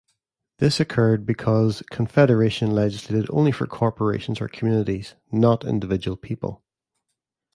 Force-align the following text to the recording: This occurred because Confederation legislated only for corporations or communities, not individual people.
This 0.57 0.79
occurred 0.79 1.27
because 1.27 1.83
Confederation 1.91 2.71
legislated 2.71 3.29
only 3.29 3.51
for 3.51 3.67
corporations 3.67 4.41
or 4.41 4.47
communities, 4.47 5.13
not 5.31 5.63
individual 5.63 6.17
people. 6.17 6.63